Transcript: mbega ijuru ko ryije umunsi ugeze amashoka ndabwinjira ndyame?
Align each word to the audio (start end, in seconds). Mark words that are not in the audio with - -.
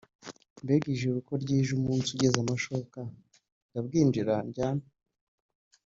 mbega 0.63 0.87
ijuru 0.95 1.17
ko 1.27 1.33
ryije 1.43 1.71
umunsi 1.79 2.09
ugeze 2.11 2.37
amashoka 2.39 2.99
ndabwinjira 3.69 4.33
ndyame? 4.47 4.85